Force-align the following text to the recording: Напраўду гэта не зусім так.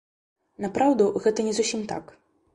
Напраўду 0.65 1.05
гэта 1.27 1.47
не 1.51 1.55
зусім 1.61 1.87
так. 1.95 2.05